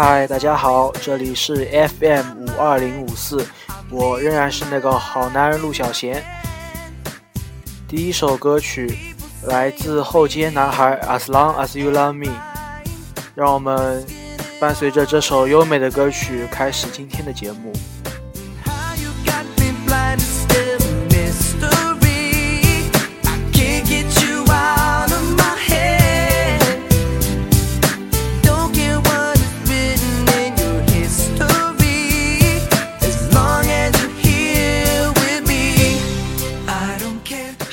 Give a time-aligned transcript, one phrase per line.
[0.00, 3.44] 嗨，大家好，这里是 FM 五二零五四，
[3.90, 6.22] 我仍然是那个好男人陆小贤。
[7.88, 8.96] 第一首歌曲
[9.48, 12.26] 来自后街男孩《As Long As You Love Me》，
[13.34, 14.06] 让我们
[14.60, 17.72] 伴随着这首优美的歌曲开始今天的节目。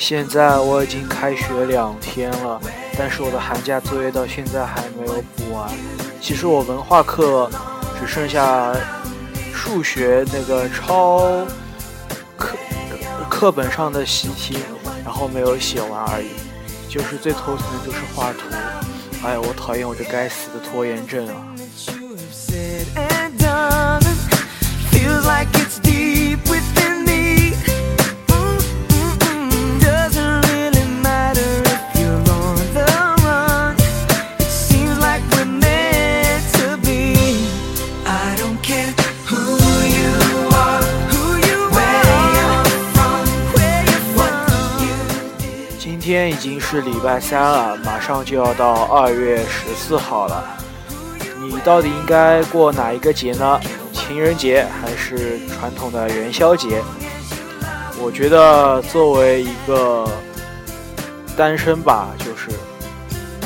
[0.08, 2.60] 现在我已经开学两天了，
[2.96, 5.68] 但是我的寒假作业到现在还没有补完。
[6.20, 7.50] 其实我文化课
[7.98, 8.72] 只剩下
[9.52, 11.44] 数学那个抄
[12.36, 12.56] 课
[13.28, 14.58] 课本上的习题，
[15.04, 16.28] 然后没有写完而已。
[16.88, 18.42] 就是最头疼的就是画图，
[19.24, 21.34] 哎，我讨厌我这该死的拖延症啊
[24.92, 26.15] ！feel like it's the
[46.46, 50.56] 已经是礼拜三了，马上就要到二月十四号了。
[51.40, 53.60] 你到底应该过哪一个节呢？
[53.92, 56.80] 情人节还是传统的元宵节？
[58.00, 60.08] 我觉得作为一个
[61.36, 62.56] 单身吧，就是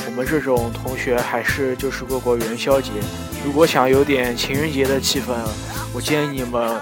[0.07, 2.91] 我们这种同学还是就是过过元宵节。
[3.43, 5.33] 如果想有点情人节的气氛，
[5.95, 6.79] 我建议你们，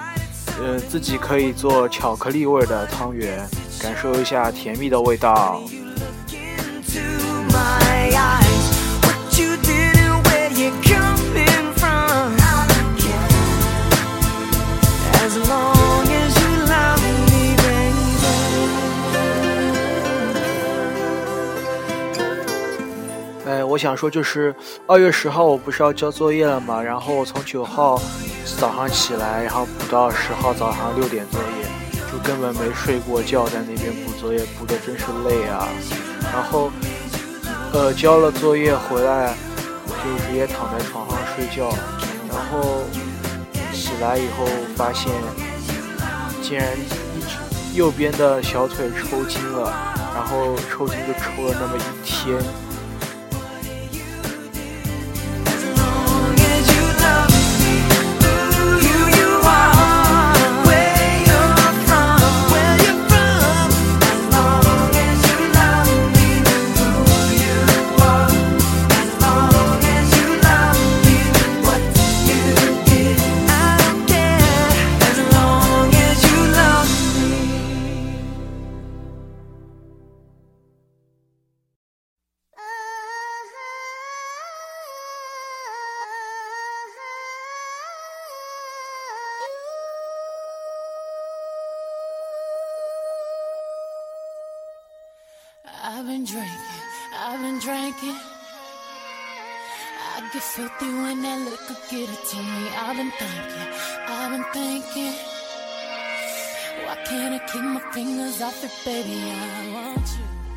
[0.61, 3.49] 呃，自己可以做巧克力味的汤圆。
[3.81, 5.63] 感受一下甜蜜的味道。
[23.47, 24.55] 哎，我想说，就是
[24.87, 28.01] 二月十号我不是要交作业了嘛，然后我从九号
[28.59, 31.69] 早上起来，然后补到十号早上六点作业。
[32.11, 35.69] 就根本没睡过觉，在那边补作业，补的真是累啊。
[36.33, 36.71] 然后，
[37.73, 39.35] 呃，交了作业回来，
[39.87, 41.71] 就直接躺在床上睡觉。
[42.29, 42.85] 然后
[43.73, 44.47] 起来以后
[44.77, 45.13] 发现，
[46.43, 46.67] 竟然
[47.75, 49.73] 右边的小腿抽筋了，
[50.15, 52.37] 然后抽筋就抽了那么一天。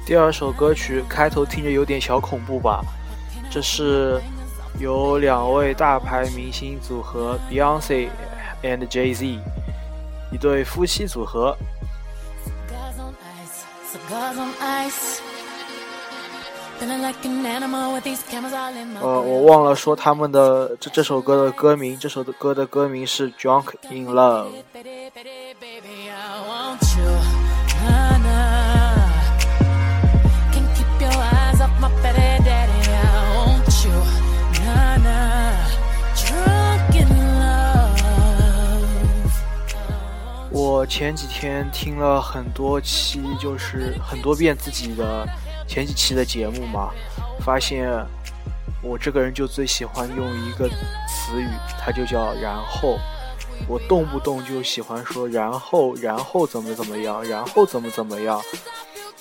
[0.06, 2.84] 第二首歌曲开头听着有点小恐怖吧？
[3.50, 4.22] 这是
[4.82, 8.10] 由两位大牌明星组合 Beyonce
[8.64, 9.40] and Jay Z
[10.30, 11.58] 一对夫妻组合。
[19.02, 24.48] 呃，我忘了说他们的这这首歌的歌名，这首歌的歌名是《Drunk in Love》。
[40.72, 45.28] 我前几天听了很多期，就是很多遍自己的。
[45.68, 46.92] 前几期的节目嘛，
[47.42, 47.90] 发现
[48.82, 51.48] 我这个人就最喜欢用一个词语，
[51.78, 52.98] 它就叫“然后”。
[53.68, 58.42] 我动不动就喜欢说“然后”，然后怎么怎么样，然后怎么怎么样。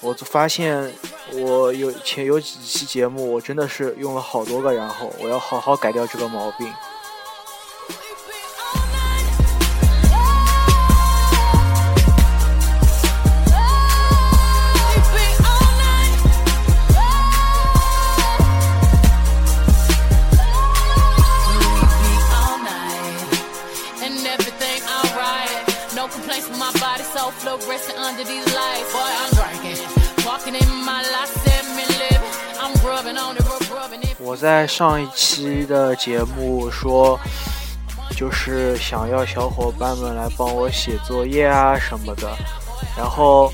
[0.00, 0.92] 我发现
[1.32, 6.72] 我有前有几期节目，我真的是用了好多个“然后”，我要好好改掉这个毛病。
[34.20, 37.18] 我在上一期的节目说
[38.16, 42.30] 就是想要小伙伴们来帮我写作业啊什么的。
[42.96, 43.52] 然后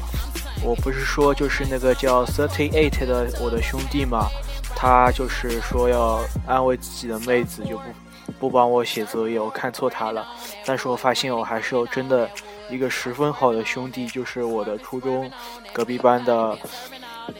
[0.62, 4.28] 我不是说就是那个叫 thirtyeight 的我的兄弟嘛
[4.74, 10.26] 他就是说要安慰自己的妹子就不不帮我写作业我看错他了。
[10.66, 12.28] 但是我发现我还是有真的
[12.68, 15.30] 一个十分好的兄弟，就是我的初中
[15.72, 16.58] 隔壁班的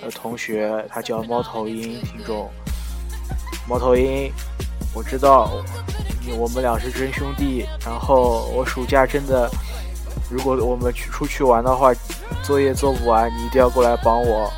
[0.03, 2.51] 呃同学，他叫猫头鹰听众。
[3.69, 4.33] 猫头鹰，
[4.95, 5.51] 我知道，
[6.39, 7.67] 我们俩是真兄弟。
[7.85, 9.51] 然后我暑假真的，
[10.31, 11.93] 如果我们去出去玩的话，
[12.45, 14.51] 作业做不完，你一定要过来帮我。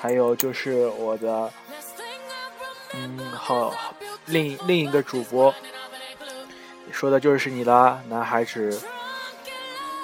[0.00, 1.52] 还有就是我的，
[2.94, 3.72] 嗯，好，
[4.26, 5.52] 另另一个主播，
[6.98, 8.76] 说的就是你啦，男孩子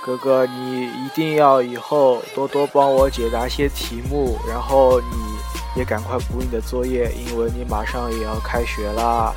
[0.00, 5.35] 哥哥，你一定要以后多多帮我解答些题目，然后你。
[5.76, 9.35] 也赶快补你的作业，因为你马上也要开学啦。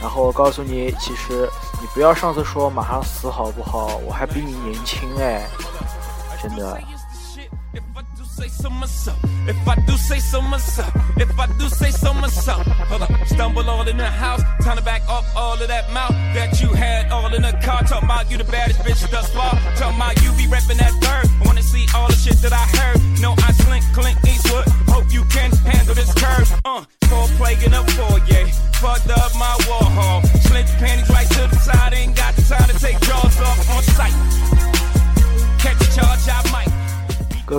[0.00, 1.50] 然后我告诉你，其实
[1.80, 3.96] 你不要上次说马上死好不好？
[4.06, 5.44] 我还比你年轻哎，
[6.40, 6.80] 真的。
[8.30, 9.18] Say so myself.
[9.46, 10.92] If I do say so myself.
[11.16, 12.66] If I do say so myself.
[12.66, 14.42] Hold up, stumble all in the house.
[14.62, 17.82] Time to back up all of that mouth that you had all in the car.
[17.82, 19.52] Talking about you the baddest bitch thus far.
[19.76, 21.26] Talking about you be reppin' that third.
[21.40, 22.98] I wanna see all the shit that I heard.
[23.20, 24.66] No, I slink, Clint Eastwood.
[24.88, 26.48] Hope you can handle this curve.
[26.64, 28.46] Uh, four plaguing up four, yeah.
[28.80, 30.22] Fucked up my wall hall.
[30.60, 31.79] Your panties right to the side.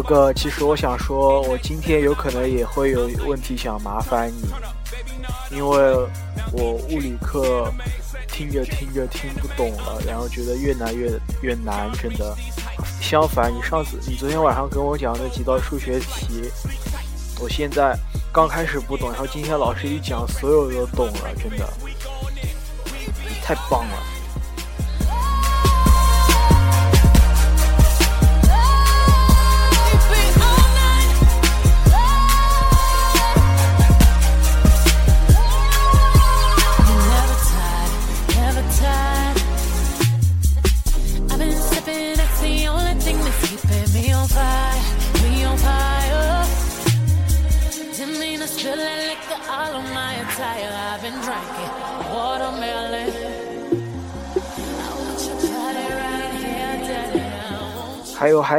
[0.01, 5.93] 哥，其实我想说，我今天有可能也会有问题想麻烦你，因为
[6.51, 7.71] 我物理课
[8.27, 11.11] 听着听着听不懂了，然后觉得越难越
[11.41, 12.35] 越难，真的。
[13.01, 16.49] 相反，你上次你昨天晚上跟我讲那几道数学题，
[17.39, 17.97] 我现在
[18.31, 21.67] 刚开始不懂，然后今天老师一讲，所有都懂了，真的，
[23.43, 24.10] 太棒了。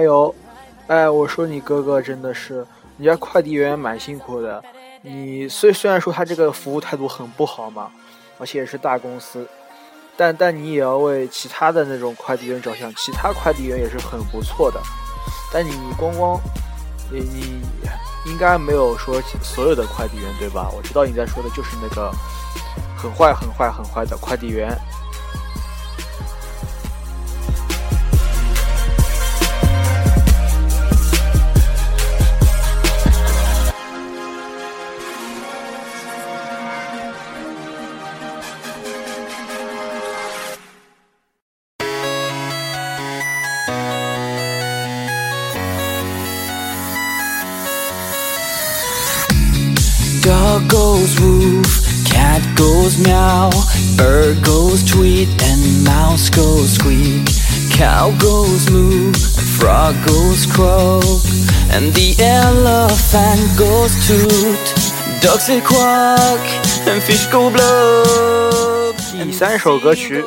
[0.02, 0.34] 还有，
[0.88, 2.56] 哎，我说你哥哥真的是，
[2.99, 4.60] 人家快递员蛮辛苦的。
[5.00, 7.88] 你虽虽然说他这个服务态度很不好嘛，
[8.37, 9.46] 而且也是大公司，
[10.16, 14.82] 但但你也要为其他的那种快递员着想，其他快递员也是很不错的。
[15.52, 16.37] 但你光光，
[17.08, 17.62] 你你
[18.26, 20.68] 应该没有说所有的快递员对吧？
[20.76, 22.11] 我知道你在说的就是那个
[22.97, 24.76] 很坏很坏很坏的快递员。
[50.51, 53.50] Dog goes woof, cat goes meow,
[53.96, 57.25] bird goes tweet, and mouse goes squeak.
[57.72, 59.13] Cow goes moo,
[59.58, 61.24] frog goes croak,
[61.72, 64.60] and the elephant goes toot.
[65.22, 66.44] Ducks say quack,
[66.86, 68.96] and fish go blub.
[69.24, 70.25] 第三首歌曲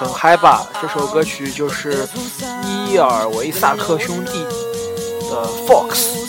[0.00, 0.66] 很嗨吧？
[0.82, 2.08] 这首歌曲就是
[2.66, 4.32] 伊尔维萨克兄弟
[5.30, 6.26] 的 Fox。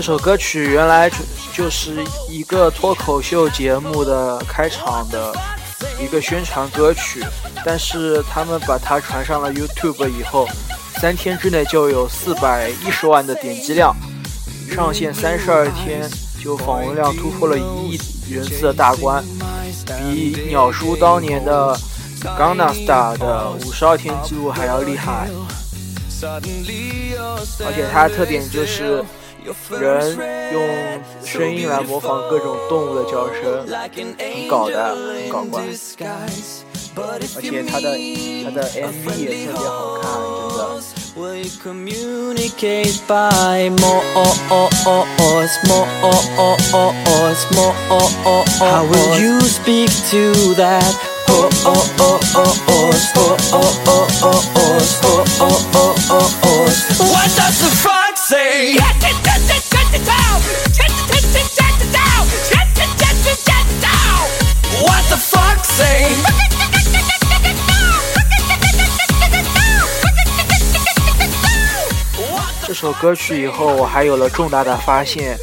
[0.00, 1.10] 这首歌曲原来
[1.52, 5.30] 就是一个脱口秀节目的开场的
[6.02, 7.22] 一个宣传歌曲，
[7.66, 10.48] 但是他们把它传上了 YouTube 以后，
[10.98, 13.94] 三天之内就有四百一十万的点击量，
[14.74, 16.08] 上线三十二天
[16.42, 19.22] 就访问量突破了一亿人次的大关，
[20.14, 21.78] 比鸟叔当年的
[22.22, 25.28] Gangnam Style 的五十二天记录还要厉害，
[26.22, 29.04] 而且它的特点就是。
[29.80, 30.18] 人
[30.52, 30.60] 用
[31.24, 33.66] 声音来模仿各种动物的叫声，
[34.18, 35.62] 很搞的，很搞怪。
[36.96, 37.96] 而且他的
[38.44, 40.04] 他的 MV 也特别好看，
[40.38, 40.60] 真的。
[73.00, 75.38] 歌曲以后，我还有了重大的发现。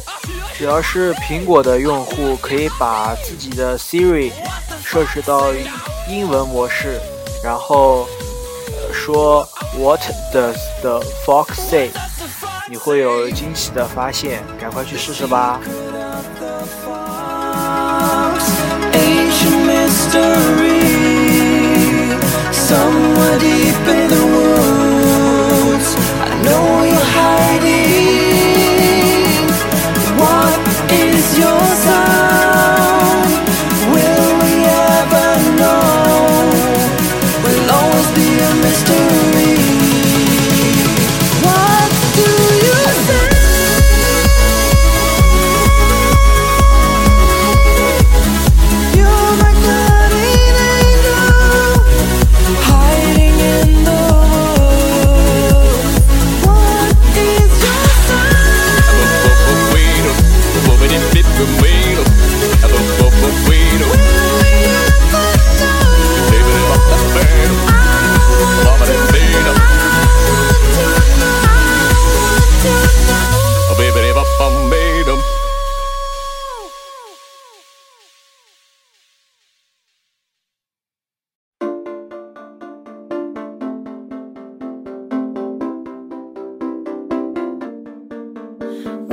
[0.56, 4.30] 只要是苹果的用户，可以把自己的 Siri
[4.84, 5.52] 设置到
[6.08, 7.00] 英文模式，
[7.42, 8.06] 然后
[8.92, 10.00] 说 What
[10.32, 11.90] does the fox say？
[12.70, 15.60] 你会有惊喜的发现，赶快去试试吧。
[22.68, 25.96] Somewhere deep in the woods.
[26.20, 26.97] I know you.
[27.18, 28.28] Hiding.
[30.22, 30.62] What
[31.04, 32.27] is your sound?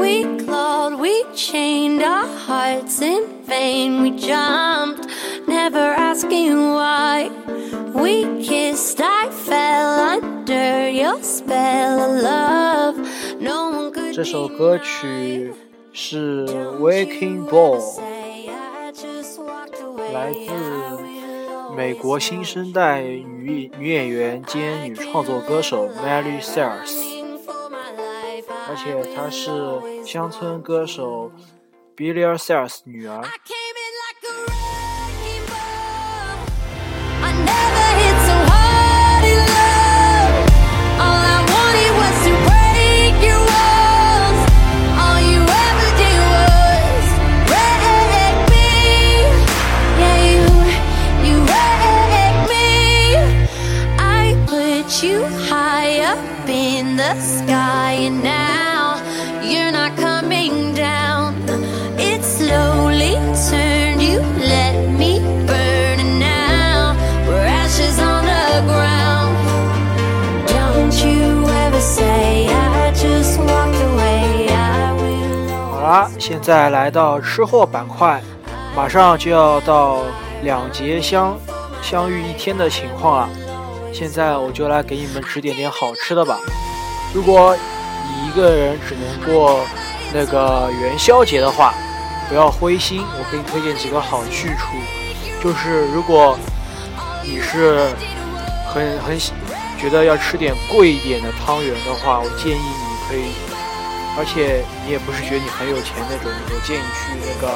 [0.05, 4.03] We clawed, we chained our hearts in vain.
[4.03, 5.07] We jumped,
[5.47, 7.31] never asking why.
[7.95, 12.97] We kissed, I fell under your spell of love.
[13.41, 15.53] No one could 这首歌曲
[15.93, 16.47] 是
[16.79, 17.81] Waking Ball，
[20.13, 20.51] 来自
[21.77, 27.04] 美国新生代女女演员兼女创作歌手 Miley Cyrus，
[28.76, 29.50] 而且她是
[30.06, 31.32] 乡村歌手
[31.96, 33.22] Billy Cyrus 女儿。
[33.22, 33.94] I came in
[37.72, 37.85] like
[76.18, 78.22] 现在来到吃货板块，
[78.76, 80.00] 马上就要到
[80.44, 81.38] 两节相
[81.82, 83.30] 相遇一天的情况了。
[83.94, 86.38] 现在我就来给你们指点点好吃的吧。
[87.14, 89.62] 如果你一个人只能过
[90.14, 91.74] 那个元宵节的话，
[92.28, 94.76] 不要灰心，我给你推荐几个好去处。
[95.42, 96.38] 就是如果
[97.24, 97.88] 你是
[98.68, 99.32] 很很喜
[99.78, 103.32] 觉得要吃点贵一点的汤圆的话，我建议你可以，
[104.18, 107.52] 而且你也不是觉得你很有钱那种，我建议去那个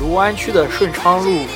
[0.00, 1.46] 卢湾区的顺昌路，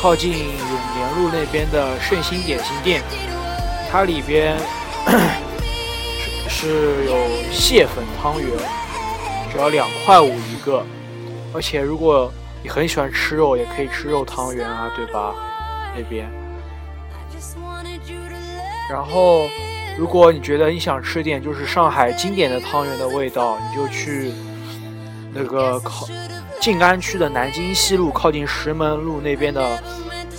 [0.00, 3.02] 靠近永年路那边的盛兴点心店，
[3.90, 4.56] 它里边
[6.48, 7.14] 是是有
[7.52, 8.50] 蟹粉汤圆，
[9.52, 10.84] 只要两块五一个，
[11.52, 15.34] 而且如果你很喜欢吃肉，也可以吃肉汤圆啊，对吧？
[15.94, 16.28] 那边。
[18.90, 19.48] 然后，
[19.98, 24.30] 如果你觉得你想吃点就是上海经典的汤圆的味道，你就去
[25.32, 26.06] 那个靠
[26.60, 29.82] 静安区的南京西路靠近石门路那边的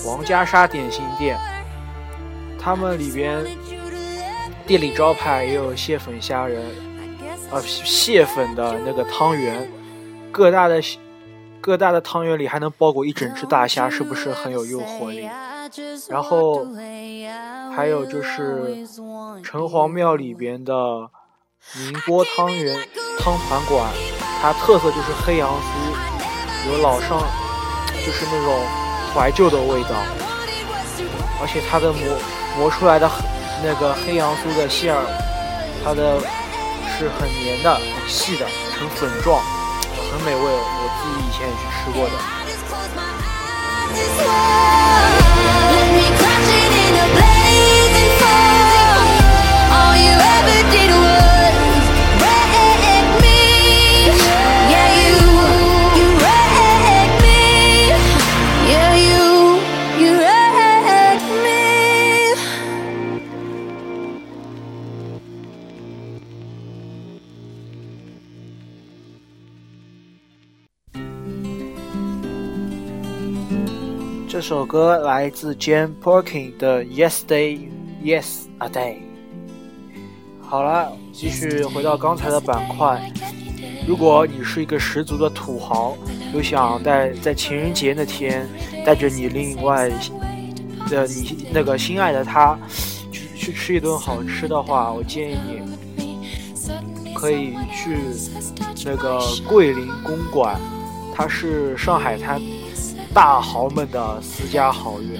[0.06, 1.38] 王家沙点心店，
[2.60, 3.44] 他们里边
[4.68, 6.62] 店里招牌也有蟹粉虾仁，
[7.50, 9.68] 呃蟹粉的那个汤圆，
[10.32, 10.80] 各大的
[11.60, 15.28] 各大的汤圆里还能包裹一整只大虾，是不是很有诱惑力？
[16.10, 16.66] 然后
[17.76, 18.88] 还有就是
[19.44, 21.10] 城隍庙里边的
[21.76, 22.88] 宁波汤圆
[23.20, 23.92] 汤团馆，
[24.42, 27.20] 它特色就是黑羊酥，有老上
[28.06, 28.66] 就是那种
[29.14, 29.90] 怀旧的味道，
[31.42, 32.18] 而且它的磨
[32.58, 33.10] 磨出来的
[33.64, 35.04] 那个黑羊酥的馅儿
[35.84, 36.20] 它的
[36.98, 39.42] 是很黏的、很细的、呈粉状，
[40.12, 40.42] 很美味。
[40.42, 42.16] 我自己以前也去吃过的。
[45.94, 46.27] we he.
[74.38, 77.60] 这首歌来自 Jane Birkin 的《Yesterday
[78.04, 78.94] Yes a Day》。
[80.40, 83.02] 好了，继续回到刚才的板块。
[83.88, 85.98] 如果你是一个十足的土豪，
[86.36, 88.48] 又想在在情人节那天
[88.86, 89.90] 带着你另外
[90.88, 92.56] 的你那个心爱的他
[93.12, 95.64] 去去吃一顿好吃的话，我建议
[95.96, 97.98] 你可以去
[98.86, 100.62] 那个桂林公馆，
[101.16, 102.40] 它是上海滩
[103.18, 105.20] 大豪们的私家豪园，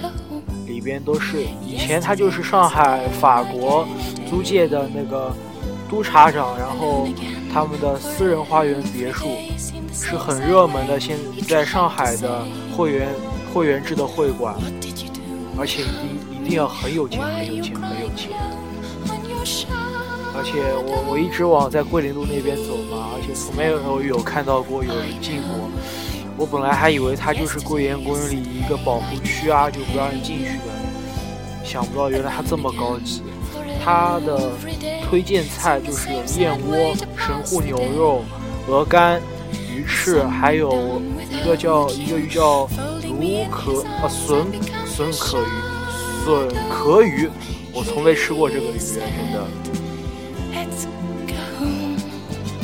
[0.68, 3.84] 里边都是以前它就是上海法国
[4.30, 5.34] 租界的那个
[5.90, 7.08] 督察长，然后
[7.52, 9.26] 他们的私人花园别墅
[9.92, 12.44] 是很热门的，现在上海的
[12.76, 13.08] 会员
[13.52, 14.54] 会员制的会馆，
[15.58, 19.68] 而且一一定要很有钱，很有钱，很有钱。
[20.36, 25.68] 而且我我一直往在桂林路那边走嘛，而且从没有有看到过有人进过。
[26.38, 30.64] 我本来还以为它就是桂园公园里一个保护区啊，就不让人进去的。
[31.64, 33.22] 想不到原来它这么高级。
[33.84, 34.50] 它的
[35.08, 38.22] 推荐菜就是有燕窝、神户牛肉、
[38.68, 39.20] 鹅肝、
[39.74, 42.68] 鱼翅，还有一个叫一个鱼叫
[43.02, 44.46] 芦壳啊笋
[44.86, 45.46] 笋壳鱼，
[46.24, 47.28] 笋壳鱼，
[47.72, 49.00] 我从未吃过这个鱼，真
[49.32, 49.44] 的。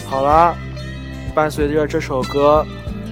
[0.06, 0.54] 好啦，
[1.34, 2.64] 伴随着这首歌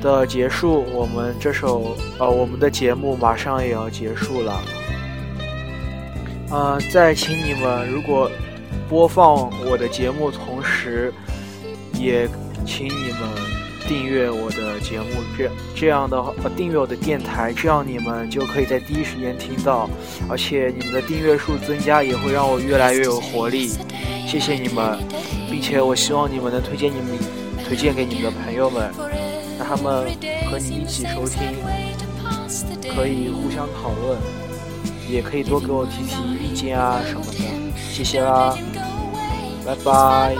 [0.03, 4.61] 的结束，我们这首呃我们的节目马上也要结束了。
[6.51, 8.31] 呃，再请你们如果
[8.88, 11.11] 播放我的节目同时，
[11.99, 12.29] 也
[12.67, 13.21] 请你们
[13.88, 15.07] 订阅我的节目，
[15.38, 19.88] 这这样的话、呃、订阅我的电台，这样你们就可以在第一时间听到，
[20.29, 23.71] 而且你们的订阅数增加也会让我越来越有活力。
[24.27, 24.99] 谢谢你们，
[25.51, 27.19] 并且我希望你们能推荐你们
[27.67, 28.93] 推荐给你们的朋友们，
[29.75, 30.05] 他们
[30.51, 31.41] 和你一起收听，
[32.95, 34.19] 可以互相讨论，
[35.09, 37.39] 也可以多给我提提意见啊什么的，
[37.91, 38.55] 谢谢啦，
[39.65, 40.37] 拜拜。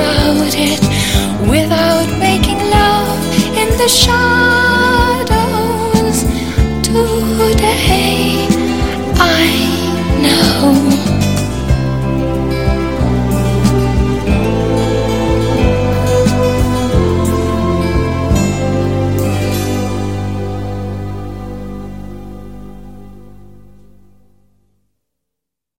[0.00, 0.80] Without it,
[1.48, 3.18] without making love
[3.56, 4.99] in the shine.